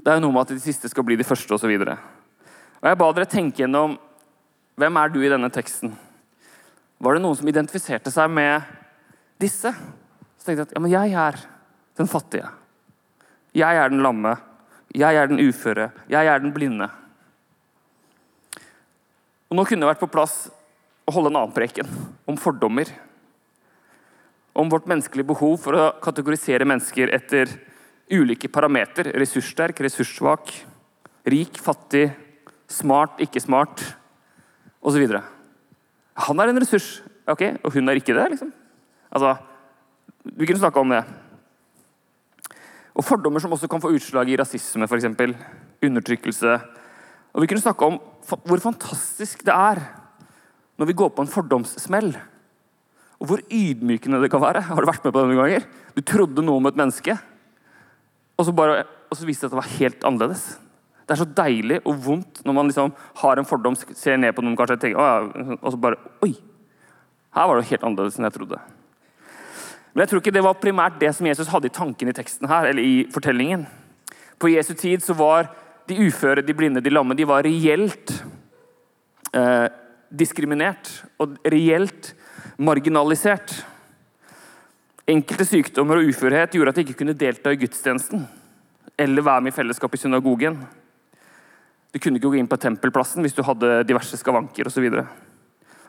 [0.02, 1.72] Det er jo noe med at de siste skal bli de første, osv.
[1.72, 3.98] Jeg ba dere tenke gjennom
[4.80, 5.92] hvem er du i denne teksten.
[7.02, 8.64] Var det noen som identifiserte seg med
[9.42, 9.74] disse?
[10.40, 11.38] Så tenkte jeg at ja, men jeg er
[12.00, 12.48] den fattige.
[13.52, 14.32] Jeg er den lamme.
[14.96, 15.90] Jeg er den uføre.
[16.10, 16.88] Jeg er den blinde.
[19.52, 20.46] Og Nå kunne det vært på plass
[21.06, 21.88] å holde en annen preken
[22.28, 22.90] om fordommer.
[24.52, 27.50] Om vårt menneskelige behov for å kategorisere mennesker etter
[28.12, 29.08] ulike parameter.
[29.16, 30.52] Ressurssterk, ressurssvak,
[31.32, 32.10] rik, fattig,
[32.70, 33.82] smart, ikke smart
[34.82, 35.06] osv.
[36.26, 38.28] Han er en ressurs, ok, og hun er ikke det.
[38.34, 38.52] liksom.
[39.10, 39.36] Altså,
[40.24, 41.02] Vi kunne snakka om det.
[42.94, 45.08] Og Fordommer som også kan få utslag i rasisme, f.eks.
[45.82, 46.60] Undertrykkelse.
[47.32, 47.98] Og Vi kunne snakke om
[48.46, 49.80] hvor fantastisk det er
[50.82, 52.10] når vi går på en fordomssmell.
[53.22, 54.64] Og hvor ydmykende det kan være.
[54.66, 55.66] Har du vært med på det noen ganger?
[55.94, 57.14] Du trodde noe om et menneske,
[58.40, 60.46] og så, bare, og så viste det at det var helt annerledes.
[61.06, 64.42] Det er så deilig og vondt når man liksom har en fordom, ser ned på
[64.42, 66.32] noen kanskje, tenker, ja, og så bare Oi!
[67.32, 68.58] Her var det helt annerledes enn jeg trodde.
[69.92, 72.48] Men jeg tror ikke det var primært det som Jesus hadde i tanken i teksten
[72.50, 73.66] her, eller i fortellingen.
[74.40, 75.52] På Jesu tid så var
[75.88, 78.14] de uføre, de blinde, de lamme de var reelt
[79.36, 79.68] eh,
[80.12, 80.90] diskriminert
[81.22, 82.12] og reelt
[82.60, 83.54] marginalisert.
[85.08, 88.22] Enkelte sykdommer og uførhet gjorde at de ikke kunne delta i gudstjenesten
[89.00, 90.60] eller være med i fellesskap i synagogen.
[91.92, 94.86] Du kunne ikke gå inn på tempelplassen hvis du hadde diverse skavanker osv.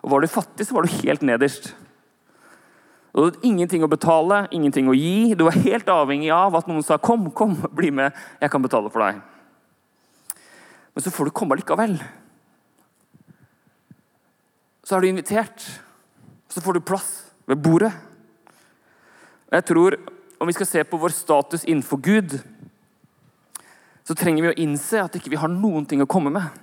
[0.04, 1.74] Var du fattig, så var du helt nederst.
[3.14, 5.36] Du hadde ingenting å betale, ingenting å gi.
[5.38, 8.90] Du var helt avhengig av at noen sa 'kom, kom, bli med, jeg kan betale
[8.90, 9.22] for deg'.
[10.96, 12.00] Men så får du komme likevel
[14.94, 15.64] så er du invitert.
[16.54, 17.08] Så får du plass
[17.50, 17.90] ved bordet.
[19.50, 19.98] Jeg tror,
[20.40, 22.34] Om vi skal se på vår status innenfor Gud,
[24.04, 26.58] så trenger vi å innse at ikke vi ikke har noen ting å komme med.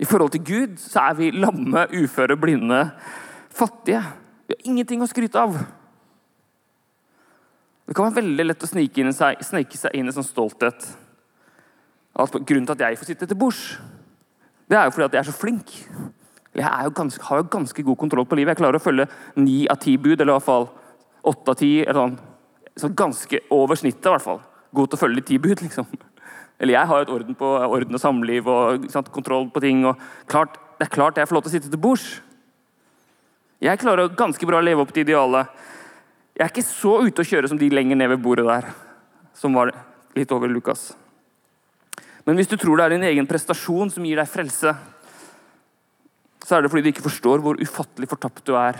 [0.00, 2.78] I forhold til Gud så er vi lamme, uføre, blinde,
[3.52, 4.00] fattige.
[4.48, 5.60] Vi har ingenting å skryte av.
[7.84, 10.88] Det kan være veldig lett å snike, seg, snike seg inn i sånn stolthet.
[12.16, 13.66] At grunnen til at jeg får sitte til bords,
[14.64, 15.76] det er jo fordi at jeg er så flink.
[16.54, 18.54] Jeg ganske, har jo ganske god kontroll på livet.
[18.54, 19.08] Jeg klarer å følge
[19.40, 20.68] ni av ti bud, eller i hvert fall
[21.26, 21.70] åtte av ti.
[21.96, 22.18] Sånn.
[22.78, 24.42] Så ganske over snittet, i hvert fall.
[24.74, 25.88] God til å følge de ti bud, liksom.
[26.62, 29.82] Eller jeg har jo et orden på orden og samliv og sant, kontroll på ting.
[29.88, 29.98] og
[30.30, 32.06] klart, Det er klart jeg får lov til å sitte til bords.
[33.62, 35.50] Jeg klarer ganske bra å leve opp til idealet.
[36.34, 38.66] Jeg er ikke så ute å kjøre som de lenger ned ved bordet der,
[39.34, 39.70] som var
[40.18, 40.92] litt over Lukas.
[42.26, 44.74] Men hvis du tror det er din egen prestasjon som gir deg frelse,
[46.44, 48.76] så er det fordi du ikke forstår hvor ufattelig fortapt du er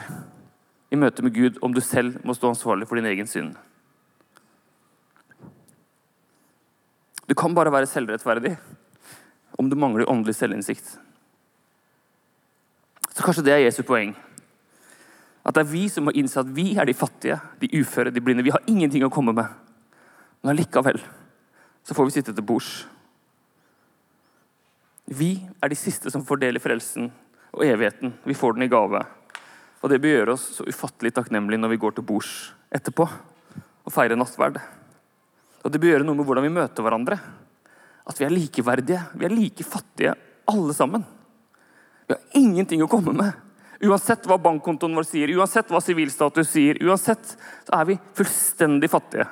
[0.92, 3.55] i møte med Gud om du selv må stå ansvarlig for din egen synd.
[7.24, 8.53] Du kan bare være selvrettferdig
[9.59, 10.98] om du mangler åndelig selvinnsikt.
[13.14, 14.12] Så kanskje det er Jesu poeng.
[15.44, 18.20] At det er vi som må innse at vi er de fattige, de uføre, de
[18.20, 18.44] blinde.
[18.44, 19.48] Vi har ingenting å komme med.
[20.42, 21.00] Men allikevel
[21.85, 22.85] så får vi sitte til bords.
[25.07, 27.12] Vi er de siste som får del frelsen
[27.55, 28.14] og evigheten.
[28.27, 29.01] Vi får den i gave.
[29.85, 32.31] Og det bør gjøre oss så ufattelig takknemlige når vi går til bords
[32.75, 34.59] etterpå og feirer nattverd.
[35.64, 37.19] Og det bør gjøre noe med hvordan vi møter hverandre.
[38.05, 39.01] At vi er likeverdige.
[39.17, 40.14] Vi er like fattige,
[40.51, 41.05] alle sammen.
[42.09, 43.33] Vi har ingenting å komme med.
[43.85, 49.27] Uansett hva bankkontoen vår sier, uansett hva sivilstatus sier, uansett så er vi fullstendig fattige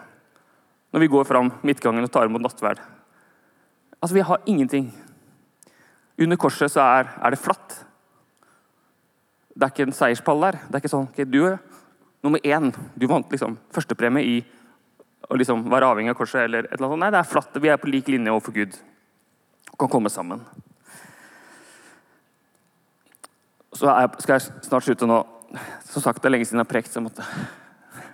[0.93, 2.81] når vi går fram midtgangen og tar imot nattverd.
[4.03, 4.91] Altså, Vi har ingenting.
[6.21, 7.79] Under korset så er, er det flatt.
[9.53, 10.59] Det er ikke en seierspall der.
[10.67, 11.59] Det er ikke sånn okay, Du er
[12.25, 12.71] nummer én.
[12.97, 14.37] Du vant liksom førstepremie i
[15.29, 16.45] å liksom være avhengig av korset.
[16.47, 17.05] eller et eller annet.
[17.05, 17.61] Nei, det er flatt.
[17.61, 18.79] Vi er på lik linje overfor Gud
[19.73, 20.43] og kan komme sammen.
[23.73, 25.23] Så jeg, skal jeg snart slutte nå.
[25.89, 26.93] Som sagt, det er lenge siden jeg har prekt.
[26.93, 27.25] så jeg måtte...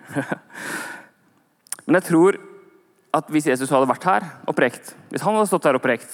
[1.86, 2.38] Men jeg tror
[3.16, 6.10] at hvis Jesus hadde vært her og prekt, hvis han hadde stått her og prekt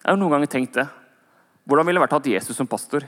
[0.00, 0.86] Jeg har noen ganger tenkt det.
[1.68, 3.04] Hvordan ville det vært å ha Jesus som pastor?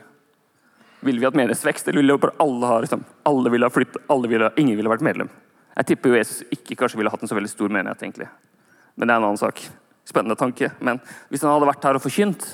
[1.02, 4.52] Ville vi hatt menighetsvekst, eller ville alle ha liksom, alle ville ha flyttet, alle ville,
[4.56, 5.30] ingen ville vært medlem?
[5.72, 8.02] Jeg tipper jo Jesus ikke kanskje ville hatt en så veldig stor menighet.
[8.02, 8.28] egentlig.
[8.94, 9.62] Men det er en annen sak.
[10.04, 10.70] Spennende tanke.
[10.80, 12.46] Men hvis han hadde vært her og forkynt,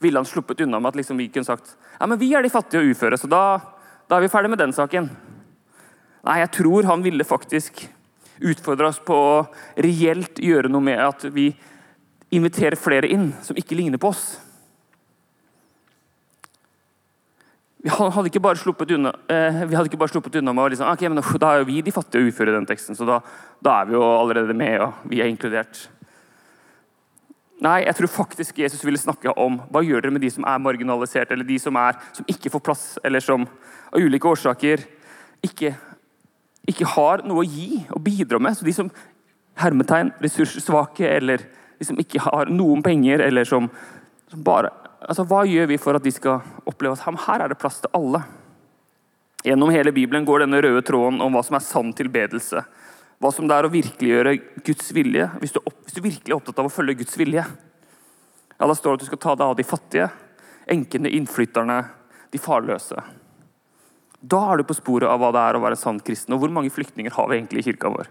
[0.00, 2.52] ville han sluppet unna med at liksom vi kunne sagt ja, men vi er de
[2.52, 3.60] fattige og uføre, så da,
[4.08, 5.10] da er vi ferdig med den saken.
[6.24, 7.82] Nei, jeg tror han ville faktisk
[8.40, 9.34] utfordre oss på å
[9.84, 11.50] reelt gjøre noe med at vi
[12.32, 14.38] inviterer flere inn som ikke ligner på oss.
[17.80, 20.72] Vi hadde ikke bare sluppet unna, eh, vi hadde ikke bare sluppet unna med å
[20.72, 23.06] liksom, ok, men da er jo vi de fattige og uføre i den teksten, så
[23.08, 23.20] da,
[23.64, 25.86] da er vi jo allerede med, og vi er inkludert.
[27.64, 30.60] Nei, jeg tror faktisk Jesus ville snakke om hva gjør dere med de som er
[30.60, 34.84] marginalisert, eller de som, er, som ikke får plass, eller som av ulike årsaker
[35.44, 35.74] ikke,
[36.68, 38.56] ikke har noe å gi og bidra med.
[38.56, 38.92] Så de som
[39.60, 41.44] hermetegn, ressurssvake, eller
[41.80, 43.68] de som ikke har noen penger, eller som,
[44.32, 44.72] som bare
[45.06, 47.92] altså, Hva gjør vi for at de skal oppleve at her er det plass til
[47.96, 48.22] alle?
[49.44, 52.64] Gjennom hele Bibelen går denne røde tråden om hva som er sann tilbedelse
[53.20, 54.32] hva som det er å virkeliggjøre
[54.64, 55.26] Guds vilje.
[55.42, 58.94] Hvis du, hvis du, virkelig er opptatt av å følge Guds vilje, ja, da står
[58.94, 60.06] det at du skal ta deg av de fattige,
[60.72, 61.76] enkene, innflytterne,
[62.32, 63.04] de farløse.
[64.20, 66.32] Da er du på sporet av hva det er å være sann kristen.
[66.36, 68.08] Og hvor mange flyktninger har vi egentlig i kirka vår?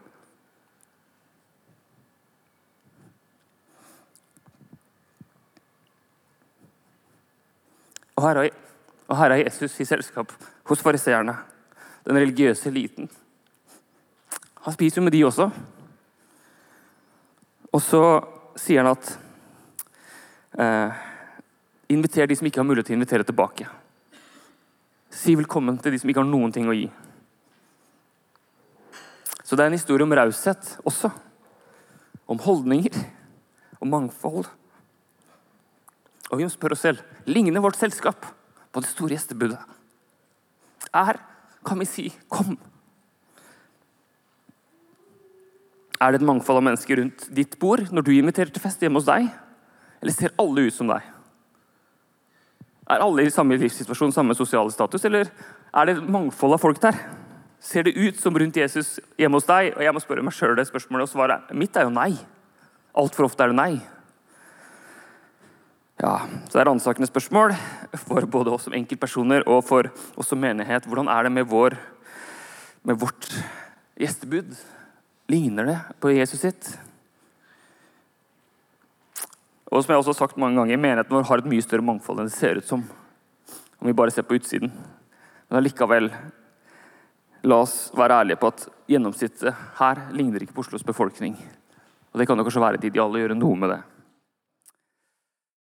[8.20, 8.50] Og her er,
[9.08, 10.34] og her er Jesus i selskap
[10.68, 11.38] hos fariseerne,
[12.04, 13.08] den religiøse eliten.
[14.66, 15.48] Han spiser jo med de også.
[17.72, 18.02] Og så
[18.60, 19.14] sier han at
[20.60, 21.06] eh,
[21.90, 23.66] Inviter de som ikke har mulighet til å invitere tilbake.
[25.10, 26.86] Si velkommen til de som ikke har noen ting å gi.
[29.42, 31.10] Så det er en historie om raushet også.
[32.30, 33.00] Om holdninger.
[33.82, 34.52] Om mangfold.
[36.30, 38.28] Og vi må spørre oss selv ligner vårt selskap
[38.70, 39.60] på det store gjestebudet.
[40.94, 41.20] Er,
[41.66, 42.58] kan vi si, 'kom'?
[46.00, 49.02] Er det et mangfold av mennesker rundt ditt bord når du inviterer til fest hjemme
[49.02, 49.28] hos deg?
[50.02, 51.02] Eller ser alle ut som deg?
[52.90, 55.28] Er alle i samme livssituasjon, samme sosiale status, eller
[55.76, 56.96] er det et mangfold av folk der?
[57.60, 59.76] Ser det ut som rundt Jesus hjemme hos deg?
[59.76, 62.14] Og jeg må spørre meg sjøl det spørsmålet, og svaret mitt er jo nei.
[62.96, 63.74] Altfor ofte er det nei.
[66.00, 67.54] Ja, så Det er ransakende spørsmål
[68.00, 70.86] for både oss som enkeltpersoner og for oss som menighet.
[70.88, 71.76] Hvordan er det med, vår,
[72.84, 73.28] med vårt
[74.00, 74.56] gjestebud?
[75.28, 76.80] Ligner det på Jesus sitt?
[79.70, 82.24] Og som jeg også har sagt mange ganger, Menigheten vår har et mye større mangfold
[82.24, 82.88] enn det ser ut som.
[83.80, 84.72] Om vi bare ser på utsiden.
[85.50, 86.10] Men allikevel,
[87.44, 89.52] la oss være ærlige på at gjennomsnittet
[89.84, 91.36] her ligner ikke på Oslos befolkning.
[92.14, 93.82] Og Det kan jo kanskje være et ideal å gjøre noe med det.